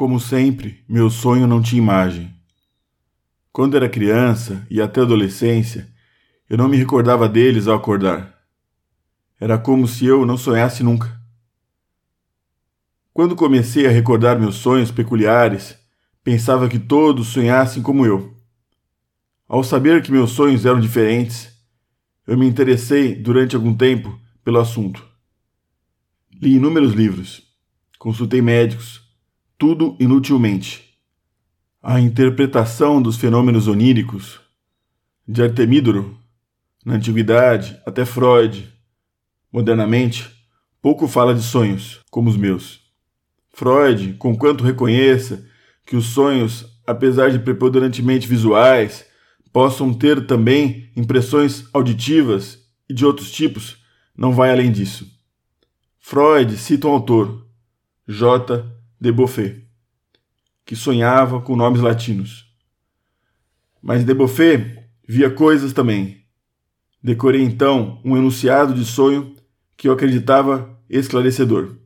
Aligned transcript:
Como 0.00 0.18
sempre, 0.18 0.82
meu 0.88 1.10
sonho 1.10 1.46
não 1.46 1.60
tinha 1.60 1.82
imagem. 1.82 2.34
Quando 3.52 3.76
era 3.76 3.86
criança 3.86 4.66
e 4.70 4.80
até 4.80 5.02
adolescência, 5.02 5.92
eu 6.48 6.56
não 6.56 6.70
me 6.70 6.78
recordava 6.78 7.28
deles 7.28 7.68
ao 7.68 7.76
acordar. 7.76 8.34
Era 9.38 9.58
como 9.58 9.86
se 9.86 10.06
eu 10.06 10.24
não 10.24 10.38
sonhasse 10.38 10.82
nunca. 10.82 11.20
Quando 13.12 13.36
comecei 13.36 13.86
a 13.86 13.90
recordar 13.90 14.40
meus 14.40 14.54
sonhos 14.54 14.90
peculiares, 14.90 15.76
pensava 16.24 16.66
que 16.66 16.78
todos 16.78 17.28
sonhassem 17.28 17.82
como 17.82 18.06
eu. 18.06 18.34
Ao 19.46 19.62
saber 19.62 20.02
que 20.02 20.10
meus 20.10 20.30
sonhos 20.30 20.64
eram 20.64 20.80
diferentes, 20.80 21.52
eu 22.26 22.38
me 22.38 22.46
interessei 22.46 23.14
durante 23.14 23.54
algum 23.54 23.76
tempo 23.76 24.18
pelo 24.42 24.60
assunto. 24.60 25.06
Li 26.40 26.54
inúmeros 26.54 26.94
livros, 26.94 27.42
consultei 27.98 28.40
médicos, 28.40 28.99
tudo 29.60 29.94
inutilmente. 30.00 30.96
A 31.82 32.00
interpretação 32.00 33.00
dos 33.00 33.18
fenômenos 33.18 33.68
oníricos, 33.68 34.40
de 35.28 35.42
Artemídoro, 35.42 36.18
na 36.82 36.94
antiguidade, 36.94 37.78
até 37.84 38.06
Freud, 38.06 38.72
modernamente, 39.52 40.30
pouco 40.80 41.06
fala 41.06 41.34
de 41.34 41.42
sonhos, 41.42 42.00
como 42.10 42.30
os 42.30 42.38
meus. 42.38 42.80
Freud, 43.52 44.14
conquanto 44.14 44.64
reconheça 44.64 45.46
que 45.84 45.94
os 45.94 46.06
sonhos, 46.06 46.64
apesar 46.86 47.30
de 47.30 47.38
preponderantemente 47.38 48.26
visuais, 48.26 49.04
possam 49.52 49.92
ter 49.92 50.26
também 50.26 50.90
impressões 50.96 51.68
auditivas 51.74 52.58
e 52.88 52.94
de 52.94 53.04
outros 53.04 53.30
tipos, 53.30 53.76
não 54.16 54.32
vai 54.32 54.52
além 54.52 54.72
disso. 54.72 55.06
Freud 55.98 56.56
cita 56.56 56.88
um 56.88 56.92
autor, 56.92 57.46
J. 58.08 58.79
de 59.00 59.10
Beaufort, 59.10 59.62
que 60.64 60.76
sonhava 60.76 61.40
com 61.40 61.56
nomes 61.56 61.80
latinos. 61.80 62.46
Mas 63.80 64.04
de 64.04 64.12
Beaufort 64.12 64.78
via 65.08 65.30
coisas 65.30 65.72
também. 65.72 66.22
Decorei 67.02 67.42
então 67.42 68.00
um 68.04 68.16
enunciado 68.16 68.74
de 68.74 68.84
sonho 68.84 69.34
que 69.76 69.88
eu 69.88 69.92
acreditava 69.92 70.78
esclarecedor. 70.88 71.76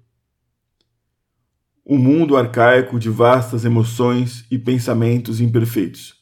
Um 1.86 1.98
mundo 1.98 2.36
arcaico 2.36 2.98
de 2.98 3.08
vastas 3.08 3.64
emoções 3.64 4.44
e 4.50 4.58
pensamentos 4.58 5.40
imperfeitos. 5.40 6.14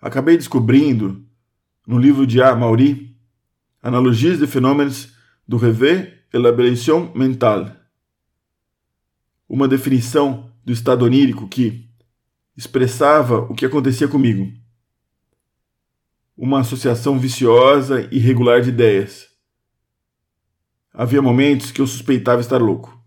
Acabei 0.00 0.36
descobrindo, 0.36 1.26
no 1.86 1.98
livro 1.98 2.26
de 2.26 2.40
A. 2.40 2.54
Mauri, 2.54 3.16
Analogias 3.82 4.38
de 4.38 4.46
Fenômenos 4.46 5.14
do 5.46 5.56
Revet 5.56 6.12
et 6.32 6.38
l'Aberration 6.38 7.10
Mentale, 7.14 7.72
uma 9.48 9.66
definição 9.66 10.52
do 10.64 10.72
estado 10.72 11.04
onírico 11.04 11.48
que 11.48 11.88
expressava 12.56 13.38
o 13.40 13.54
que 13.54 13.64
acontecia 13.64 14.06
comigo. 14.06 14.52
Uma 16.36 16.60
associação 16.60 17.18
viciosa 17.18 18.08
e 18.12 18.16
irregular 18.16 18.60
de 18.60 18.68
ideias. 18.68 19.28
Havia 20.92 21.22
momentos 21.22 21.70
que 21.70 21.80
eu 21.80 21.86
suspeitava 21.86 22.40
estar 22.40 22.60
louco. 22.60 22.98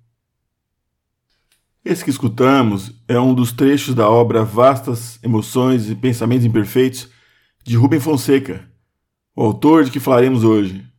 Esse 1.83 2.03
que 2.03 2.09
escutamos 2.09 2.94
é 3.08 3.20
um 3.20 3.33
dos 3.33 3.52
trechos 3.52 3.95
da 3.95 4.09
obra 4.09 4.44
Vastas 4.44 5.20
Emoções 5.23 5.89
e 5.89 5.95
Pensamentos 5.95 6.45
Imperfeitos 6.45 7.09
de 7.64 7.76
Rubem 7.76 8.00
Fonseca, 8.00 8.70
o 9.36 9.44
autor 9.44 9.83
de 9.83 9.92
que 9.92 10.00
falaremos 10.00 10.44
hoje. 10.44 10.91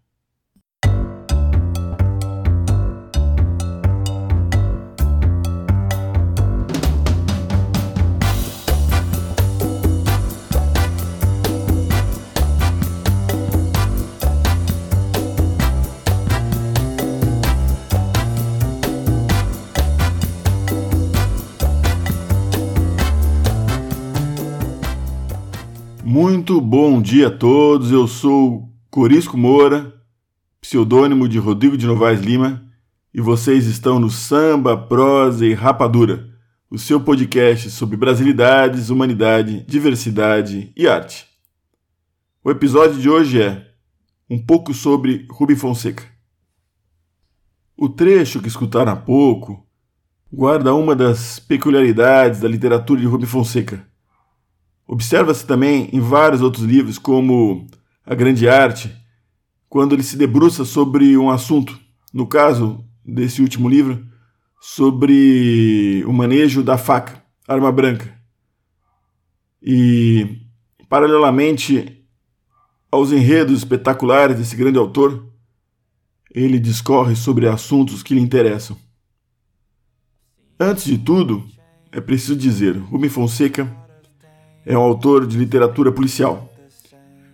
Muito 26.05 26.61
bom 26.61 27.01
dia 27.01 27.29
a 27.29 27.30
todos. 27.30 27.92
Eu 27.92 28.08
sou 28.08 28.68
Corisco 28.90 29.36
Moura, 29.39 29.95
pseudônimo 30.61 31.29
de 31.29 31.39
Rodrigo 31.39 31.77
de 31.77 31.86
Novaes 31.86 32.20
Lima, 32.20 32.67
e 33.14 33.20
vocês 33.20 33.67
estão 33.67 34.01
no 34.01 34.11
Samba, 34.11 34.77
Prosa 34.77 35.46
e 35.46 35.55
Rapadura, 35.55 36.29
o 36.68 36.77
seu 36.77 37.01
podcast 37.01 37.70
sobre 37.70 37.96
brasilidades, 37.96 38.91
humanidade, 38.91 39.64
diversidade 39.68 40.73
e 40.77 40.89
arte. 40.89 41.24
O 42.42 42.51
episódio 42.51 43.01
de 43.01 43.08
hoje 43.08 43.41
é 43.41 43.64
um 44.29 44.45
pouco 44.45 44.74
sobre 44.74 45.24
Rubem 45.30 45.55
Fonseca. 45.55 46.02
O 47.77 47.89
trecho 47.89 48.41
que 48.41 48.48
escutaram 48.48 48.91
há 48.91 48.96
pouco 48.96 49.64
guarda 50.33 50.74
uma 50.74 50.96
das 50.96 51.39
peculiaridades 51.39 52.41
da 52.41 52.48
literatura 52.48 53.01
de 53.01 53.07
Rubem 53.07 53.27
Fonseca 53.27 53.92
Observa-se 54.86 55.46
também 55.46 55.88
em 55.92 56.00
vários 56.00 56.42
outros 56.42 56.64
livros, 56.64 56.98
como 56.98 57.66
A 58.04 58.14
Grande 58.14 58.48
Arte, 58.48 58.94
quando 59.68 59.94
ele 59.94 60.02
se 60.02 60.16
debruça 60.16 60.64
sobre 60.64 61.16
um 61.16 61.30
assunto, 61.30 61.78
no 62.12 62.26
caso 62.26 62.84
desse 63.04 63.40
último 63.40 63.68
livro, 63.68 64.06
sobre 64.60 66.04
o 66.06 66.12
manejo 66.12 66.62
da 66.62 66.76
faca, 66.76 67.22
arma 67.48 67.72
branca. 67.72 68.12
E, 69.62 70.42
paralelamente 70.88 72.04
aos 72.90 73.10
enredos 73.10 73.58
espetaculares 73.58 74.36
desse 74.36 74.54
grande 74.54 74.78
autor, 74.78 75.26
ele 76.30 76.58
discorre 76.58 77.16
sobre 77.16 77.48
assuntos 77.48 78.02
que 78.02 78.14
lhe 78.14 78.20
interessam. 78.20 78.76
Antes 80.60 80.84
de 80.84 80.98
tudo, 80.98 81.44
é 81.90 82.00
preciso 82.00 82.36
dizer, 82.36 82.76
Rubem 82.76 83.08
Fonseca 83.08 83.81
é 84.64 84.77
um 84.77 84.83
autor 84.83 85.27
de 85.27 85.36
literatura 85.36 85.90
policial. 85.90 86.52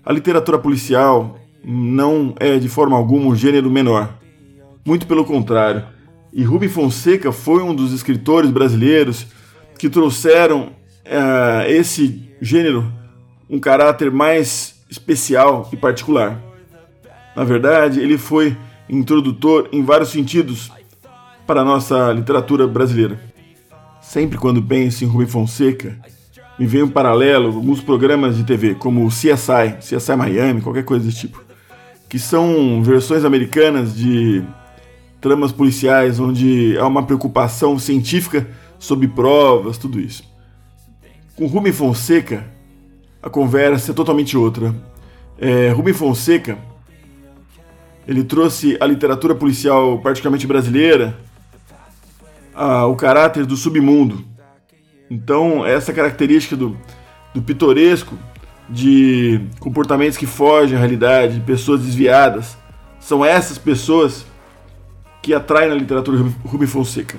A 0.04 0.12
literatura 0.12 0.58
policial 0.58 1.38
não 1.64 2.34
é 2.40 2.58
de 2.58 2.68
forma 2.68 2.96
alguma 2.96 3.26
um 3.26 3.36
gênero 3.36 3.70
menor. 3.70 4.14
Muito 4.84 5.06
pelo 5.06 5.24
contrário. 5.24 5.84
E 6.32 6.42
Rubem 6.42 6.68
Fonseca 6.68 7.32
foi 7.32 7.62
um 7.62 7.74
dos 7.74 7.92
escritores 7.92 8.50
brasileiros 8.50 9.26
que 9.78 9.90
trouxeram 9.90 10.68
uh, 11.04 11.68
esse 11.68 12.30
gênero 12.40 12.90
um 13.50 13.58
caráter 13.58 14.10
mais 14.10 14.82
especial 14.90 15.68
e 15.72 15.76
particular. 15.76 16.40
Na 17.34 17.44
verdade, 17.44 18.00
ele 18.00 18.18
foi 18.18 18.56
introdutor 18.88 19.68
em 19.72 19.82
vários 19.82 20.10
sentidos 20.10 20.70
para 21.46 21.60
a 21.62 21.64
nossa 21.64 22.12
literatura 22.12 22.66
brasileira. 22.66 23.20
Sempre 24.02 24.38
quando 24.38 24.62
penso 24.62 25.04
em 25.04 25.06
Rubem 25.06 25.26
Fonseca, 25.26 25.98
me 26.58 26.66
vem 26.66 26.82
um 26.82 26.90
paralelo 26.90 27.46
alguns 27.46 27.80
programas 27.80 28.36
de 28.36 28.44
TV, 28.44 28.74
como 28.74 29.06
o 29.06 29.08
CSI, 29.08 29.76
CSI 29.80 30.16
Miami, 30.16 30.60
qualquer 30.60 30.84
coisa 30.84 31.04
desse 31.04 31.20
tipo, 31.20 31.42
que 32.08 32.18
são 32.18 32.82
versões 32.82 33.24
americanas 33.24 33.94
de 33.94 34.42
tramas 35.20 35.52
policiais 35.52 36.18
onde 36.18 36.76
há 36.78 36.86
uma 36.86 37.04
preocupação 37.04 37.78
científica 37.78 38.48
sobre 38.78 39.06
provas, 39.08 39.78
tudo 39.78 40.00
isso. 40.00 40.24
Com 41.36 41.46
Rubem 41.46 41.72
Fonseca, 41.72 42.44
a 43.22 43.30
conversa 43.30 43.92
é 43.92 43.94
totalmente 43.94 44.36
outra. 44.36 44.74
É, 45.38 45.70
Rubem 45.70 45.94
Fonseca, 45.94 46.58
ele 48.06 48.24
trouxe 48.24 48.76
a 48.80 48.86
literatura 48.86 49.34
policial, 49.34 49.98
particularmente 49.98 50.46
brasileira, 50.46 51.16
a, 52.54 52.86
o 52.86 52.96
caráter 52.96 53.46
do 53.46 53.56
submundo, 53.56 54.24
então, 55.10 55.64
essa 55.64 55.92
característica 55.92 56.56
do, 56.56 56.76
do 57.34 57.40
pitoresco, 57.40 58.18
de 58.68 59.40
comportamentos 59.58 60.18
que 60.18 60.26
fogem 60.26 60.76
à 60.76 60.78
realidade, 60.78 61.34
de 61.34 61.40
pessoas 61.40 61.82
desviadas, 61.82 62.56
são 63.00 63.24
essas 63.24 63.56
pessoas 63.56 64.26
que 65.22 65.32
atraem 65.32 65.70
na 65.70 65.74
literatura 65.74 66.18
Rubem 66.44 66.68
Fonseca. 66.68 67.16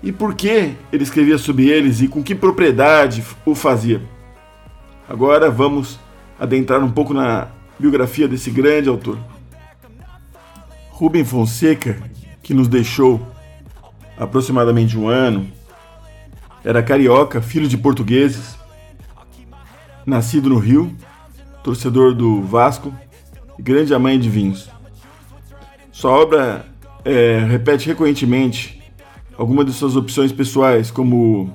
E 0.00 0.12
por 0.12 0.34
que 0.34 0.74
ele 0.92 1.02
escrevia 1.02 1.38
sobre 1.38 1.68
eles 1.68 2.00
e 2.00 2.06
com 2.06 2.22
que 2.22 2.34
propriedade 2.34 3.24
o 3.44 3.54
fazia? 3.54 4.00
Agora 5.08 5.50
vamos 5.50 5.98
adentrar 6.38 6.82
um 6.84 6.90
pouco 6.90 7.12
na 7.12 7.48
biografia 7.78 8.28
desse 8.28 8.50
grande 8.50 8.88
autor. 8.88 9.18
Rubem 10.90 11.24
Fonseca, 11.24 12.00
que 12.42 12.54
nos 12.54 12.68
deixou 12.68 13.20
aproximadamente 14.16 14.96
um 14.96 15.08
ano, 15.08 15.50
era 16.64 16.82
carioca, 16.82 17.40
filho 17.40 17.68
de 17.68 17.76
portugueses, 17.78 18.56
nascido 20.04 20.48
no 20.48 20.58
Rio, 20.58 20.94
torcedor 21.62 22.14
do 22.14 22.42
Vasco 22.42 22.92
e 23.58 23.62
grande 23.62 23.94
amante 23.94 24.22
de 24.22 24.30
vinhos. 24.30 24.70
Sua 25.92 26.10
obra 26.12 26.66
é, 27.04 27.38
repete 27.48 27.88
recorrentemente 27.88 28.82
algumas 29.36 29.66
de 29.66 29.72
suas 29.72 29.96
opções 29.96 30.32
pessoais, 30.32 30.90
como 30.90 31.50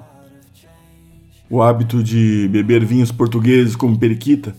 o 1.49 1.61
hábito 1.61 2.01
de 2.01 2.47
beber 2.49 2.83
vinhos 2.83 3.11
portugueses 3.11 3.75
como 3.75 3.97
periquita, 3.97 4.55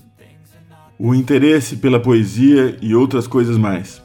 o 0.98 1.14
interesse 1.14 1.76
pela 1.76 1.98
poesia 1.98 2.76
e 2.80 2.94
outras 2.94 3.26
coisas 3.26 3.56
mais. 3.56 4.02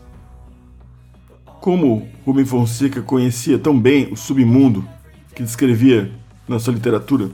Como 1.62 2.07
Rubem 2.25 2.45
Fonseca 2.45 3.01
conhecia 3.01 3.59
tão 3.59 3.80
bem 3.80 4.12
o 4.12 4.15
submundo 4.15 4.88
que 5.36 5.44
descrevia 5.44 6.12
na 6.50 6.60
sua 6.60 6.74
literatura, 6.74 7.30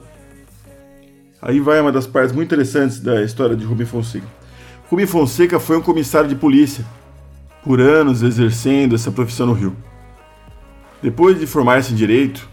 aí 1.40 1.58
vai 1.58 1.80
uma 1.80 1.90
das 1.90 2.06
partes 2.06 2.32
muito 2.32 2.48
interessantes 2.48 3.00
da 3.00 3.22
história 3.22 3.56
de 3.56 3.64
Rubem 3.64 3.86
Fonseca. 3.86 4.26
Rubem 4.88 5.06
Fonseca 5.06 5.58
foi 5.58 5.76
um 5.76 5.82
comissário 5.82 6.28
de 6.28 6.36
polícia, 6.36 6.84
por 7.64 7.80
anos 7.80 8.22
exercendo 8.22 8.94
essa 8.94 9.10
profissão 9.10 9.46
no 9.46 9.52
Rio. 9.52 9.76
Depois 11.02 11.40
de 11.40 11.46
formar-se 11.46 11.92
em 11.92 11.96
direito, 11.96 12.48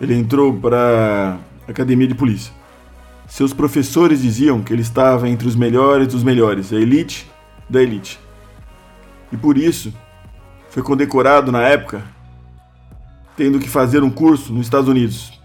ele 0.00 0.14
entrou 0.14 0.52
para 0.52 1.38
a 1.68 1.70
academia 1.70 2.08
de 2.08 2.14
polícia. 2.14 2.52
Seus 3.28 3.52
professores 3.52 4.22
diziam 4.22 4.62
que 4.62 4.72
ele 4.72 4.82
estava 4.82 5.28
entre 5.28 5.46
os 5.46 5.54
melhores 5.54 6.08
dos 6.08 6.24
melhores, 6.24 6.72
a 6.72 6.76
elite 6.76 7.30
da 7.68 7.80
elite. 7.80 8.18
E 9.30 9.36
por 9.36 9.56
isso, 9.56 9.94
foi 10.70 10.82
condecorado 10.82 11.52
na 11.52 11.62
época, 11.62 12.02
tendo 13.36 13.60
que 13.60 13.68
fazer 13.68 14.02
um 14.02 14.10
curso 14.10 14.52
nos 14.52 14.66
Estados 14.66 14.88
Unidos, 14.88 15.39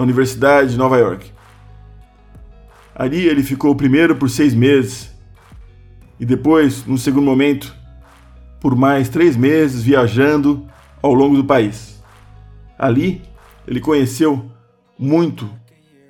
na 0.00 0.04
Universidade 0.04 0.70
de 0.70 0.78
Nova 0.78 0.96
York. 0.96 1.30
Ali 2.94 3.26
ele 3.26 3.42
ficou 3.42 3.74
primeiro 3.74 4.16
por 4.16 4.30
seis 4.30 4.54
meses 4.54 5.14
e 6.18 6.24
depois, 6.24 6.86
num 6.86 6.96
segundo 6.96 7.24
momento, 7.24 7.74
por 8.60 8.74
mais 8.74 9.10
três 9.10 9.36
meses 9.36 9.82
viajando 9.82 10.66
ao 11.02 11.12
longo 11.12 11.36
do 11.36 11.44
país. 11.44 12.02
Ali 12.78 13.22
ele 13.66 13.78
conheceu 13.78 14.50
muito 14.98 15.48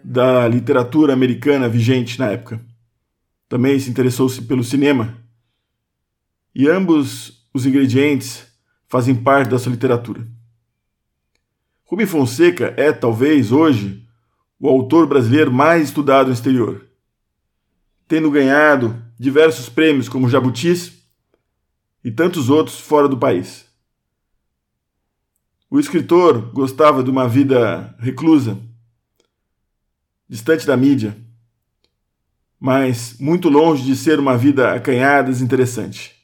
da 0.04 0.46
literatura 0.46 1.12
americana 1.12 1.68
vigente 1.68 2.18
na 2.18 2.30
época. 2.30 2.60
Também 3.48 3.78
se 3.78 3.90
interessou-se 3.90 4.42
pelo 4.42 4.62
cinema. 4.62 5.16
E 6.54 6.68
ambos 6.68 7.44
os 7.52 7.66
ingredientes 7.66 8.46
fazem 8.88 9.16
parte 9.16 9.50
da 9.50 9.58
sua 9.58 9.72
literatura. 9.72 10.26
Rubem 11.90 12.06
Fonseca 12.06 12.72
é, 12.76 12.92
talvez, 12.92 13.50
hoje, 13.50 14.06
o 14.60 14.68
autor 14.68 15.08
brasileiro 15.08 15.50
mais 15.50 15.88
estudado 15.88 16.28
no 16.28 16.32
exterior, 16.32 16.86
tendo 18.06 18.30
ganhado 18.30 19.02
diversos 19.18 19.68
prêmios 19.68 20.08
como 20.08 20.28
Jabutis 20.28 21.02
e 22.04 22.12
tantos 22.12 22.48
outros 22.48 22.78
fora 22.78 23.08
do 23.08 23.18
país. 23.18 23.66
O 25.68 25.80
escritor 25.80 26.52
gostava 26.52 27.02
de 27.02 27.10
uma 27.10 27.28
vida 27.28 27.92
reclusa, 27.98 28.56
distante 30.28 30.64
da 30.64 30.76
mídia, 30.76 31.16
mas 32.60 33.16
muito 33.18 33.48
longe 33.48 33.84
de 33.84 33.96
ser 33.96 34.20
uma 34.20 34.36
vida 34.38 34.72
acanhada 34.72 35.28
e 35.28 35.32
desinteressante 35.32 36.20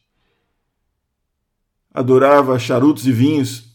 adorava 1.96 2.58
charutos 2.58 3.06
e 3.06 3.10
vinhos 3.10 3.74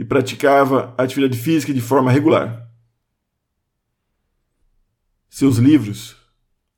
e 0.00 0.04
praticava 0.04 0.94
atividade 0.96 1.36
física 1.36 1.74
de 1.74 1.80
forma 1.82 2.10
regular. 2.10 2.66
Seus 5.28 5.58
livros, 5.58 6.16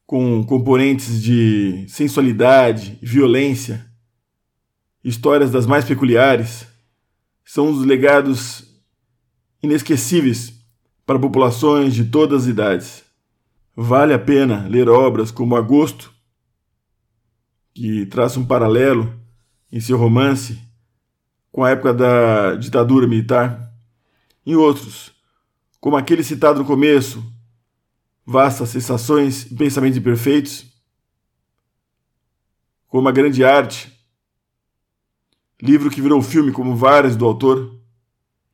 com 0.05 0.43
componentes 0.43 1.23
de 1.23 1.87
sensualidade, 1.89 2.99
violência, 3.01 3.89
histórias 5.05 5.53
das 5.53 5.67
mais 5.67 5.85
peculiares, 5.85 6.67
são 7.45 7.71
os 7.71 7.87
legados 7.87 8.65
inesquecíveis 9.63 10.53
para 11.07 11.17
populações 11.17 11.95
de 11.95 12.07
todas 12.07 12.43
as 12.43 12.49
idades. 12.49 13.05
Vale 13.77 14.13
a 14.13 14.19
pena 14.19 14.67
ler 14.67 14.89
obras 14.89 15.31
como 15.31 15.55
Agosto, 15.55 16.13
que 17.73 18.05
traça 18.07 18.41
um 18.41 18.45
paralelo 18.45 19.15
em 19.71 19.79
seu 19.79 19.97
romance 19.97 20.72
com 21.52 21.62
a 21.62 21.70
época 21.70 21.93
da 21.93 22.54
ditadura 22.54 23.06
militar, 23.06 23.70
em 24.44 24.56
outros, 24.56 25.12
como 25.78 25.96
aquele 25.96 26.25
citado 26.25 26.60
no 26.60 26.64
começo, 26.64 27.22
vastas 28.25 28.70
sensações 28.70 29.44
e 29.50 29.54
pensamentos 29.54 29.99
imperfeitos, 29.99 30.66
como 32.88 33.08
a 33.08 33.12
grande 33.12 33.44
arte, 33.44 33.93
livro 35.60 35.90
que 35.90 36.00
virou 36.00 36.22
filme 36.22 36.50
como 36.50 36.75
vários 36.75 37.16
do 37.16 37.25
autor 37.26 37.78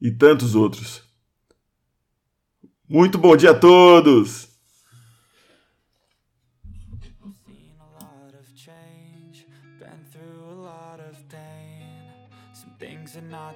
e 0.01 0.11
tantos 0.11 0.55
outros. 0.55 1.03
Muito 2.89 3.17
bom 3.17 3.37
dia 3.37 3.53
a 3.53 3.59
todos! 3.59 4.48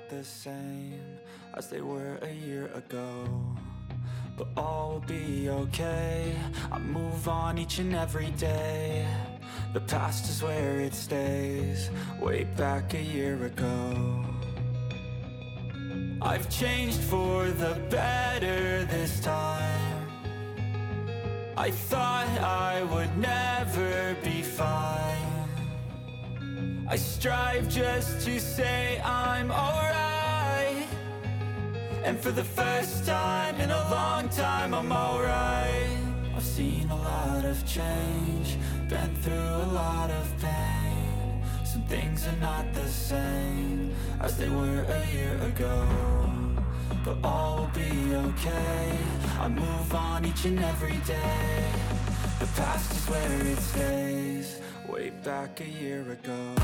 The 0.08 0.22
same 0.22 1.18
as 1.54 1.68
they 1.68 1.80
were 1.80 2.18
a 2.22 2.32
year 2.32 2.66
ago 2.74 3.24
But 4.36 4.48
all 4.56 4.92
will 4.92 5.00
be 5.00 5.48
okay. 5.48 6.34
I 6.70 6.78
move 6.78 7.28
on 7.28 7.58
each 7.58 7.78
and 7.78 7.94
every 7.94 8.30
day. 8.32 9.06
The 9.72 9.80
past 9.80 10.28
is 10.28 10.42
where 10.42 10.80
it 10.80 10.94
stays 10.94 11.90
Way 12.20 12.44
back 12.44 12.94
a 12.94 13.02
year 13.02 13.44
ago. 13.44 14.24
I've 16.20 16.48
changed 16.50 17.00
for 17.00 17.50
the 17.50 17.74
better 17.90 18.84
this 18.84 19.20
time. 19.20 20.06
I 21.56 21.70
thought 21.70 22.28
I 22.40 22.82
would 22.92 23.16
never 23.18 24.16
be 24.22 24.41
I 26.92 26.96
strive 26.96 27.70
just 27.70 28.20
to 28.26 28.38
say 28.38 29.00
I'm 29.02 29.50
alright. 29.50 30.86
And 32.04 32.20
for 32.20 32.30
the 32.30 32.44
first 32.44 33.06
time 33.06 33.58
in 33.62 33.70
a 33.70 33.90
long 33.90 34.28
time 34.28 34.74
I'm 34.74 34.92
alright. 34.92 35.96
I've 36.36 36.42
seen 36.42 36.90
a 36.90 36.96
lot 36.96 37.46
of 37.46 37.64
change 37.64 38.58
Been 38.90 39.14
through 39.22 39.54
a 39.68 39.68
lot 39.72 40.10
of 40.10 40.26
pain. 40.38 41.42
Some 41.64 41.84
things 41.84 42.26
are 42.26 42.40
not 42.42 42.70
the 42.74 42.86
same 42.86 43.94
As 44.20 44.36
they 44.36 44.50
were 44.50 44.84
a 44.86 45.06
year 45.14 45.34
ago 45.44 45.88
But 47.06 47.16
all 47.24 47.56
will 47.56 47.70
be 47.72 48.14
okay. 48.14 48.98
I 49.40 49.48
move 49.48 49.94
on 49.94 50.26
each 50.26 50.44
and 50.44 50.58
every 50.58 50.98
day 51.06 52.01
The 52.42 52.48
past 52.60 52.92
is 52.92 53.08
where 53.08 53.46
it 53.46 53.58
stays. 53.58 54.60
Way 54.88 55.10
back 55.10 55.60
a 55.60 55.64
year 55.64 56.02
ago 56.10 56.56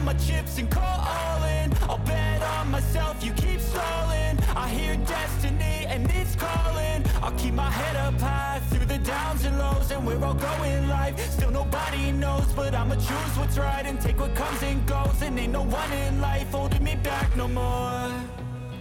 all 0.00 0.06
my 0.06 0.14
chips 0.14 0.58
and 0.58 0.70
call 0.70 0.82
all 0.82 1.44
in 1.44 1.72
I'll 1.88 1.98
bet 1.98 2.42
on 2.42 2.70
myself, 2.70 3.22
you 3.24 3.32
keep 3.32 3.60
stalling. 3.60 4.38
I 4.56 4.68
hear 4.68 4.96
destiny 4.96 5.86
and 5.88 6.10
it's 6.10 6.34
calling. 6.36 7.04
I'll 7.22 7.36
keep 7.38 7.54
my 7.54 7.70
head 7.70 7.96
up 7.96 8.18
high 8.20 8.60
through 8.70 8.86
the 8.86 8.98
downs 8.98 9.44
and 9.44 9.58
lows 9.58 9.90
And 9.90 10.06
we're 10.06 10.22
all 10.24 10.34
going 10.34 10.88
life, 10.88 11.18
still 11.30 11.50
nobody 11.50 12.12
knows 12.12 12.46
But 12.54 12.74
I'ma 12.74 12.94
choose 12.94 13.34
what's 13.38 13.58
right 13.58 13.84
and 13.84 14.00
take 14.00 14.18
what 14.18 14.34
comes 14.34 14.62
and 14.62 14.86
goes. 14.86 15.20
And 15.22 15.38
ain't 15.38 15.52
no 15.52 15.62
one 15.62 15.92
in 15.92 16.20
life 16.20 16.50
holding 16.50 16.84
me 16.84 16.96
back 16.96 17.36
no 17.36 17.48
more. 17.48 18.10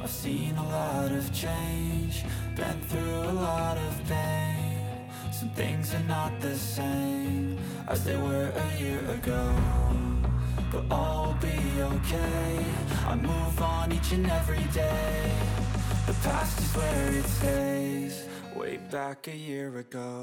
I've 0.02 0.10
seen 0.10 0.56
a 0.56 0.68
lot 0.70 1.12
of 1.12 1.34
change, 1.34 2.24
been 2.56 2.80
through 2.90 3.24
a 3.24 3.36
lot 3.48 3.78
of 3.78 3.92
pain. 4.08 5.10
Some 5.32 5.50
things 5.50 5.94
are 5.94 6.08
not 6.08 6.40
the 6.40 6.56
same 6.56 7.58
as 7.88 8.04
they 8.04 8.18
were 8.18 8.52
a 8.56 8.82
year 8.82 9.00
ago 9.12 9.56
but 10.72 10.84
all 10.92 11.28
will 11.28 11.34
be 11.42 11.82
okay. 11.82 12.66
I 13.08 13.16
move 13.16 13.62
on 13.62 13.92
each 13.92 14.12
and 14.12 14.30
every 14.30 14.64
day. 14.74 15.32
The 16.06 16.14
past 16.24 16.60
is 16.60 16.76
where 16.76 17.12
it 17.14 17.26
stays. 17.26 18.28
Way 18.56 18.78
back 18.92 19.28
a 19.28 19.36
year 19.36 19.78
ago 19.80 20.22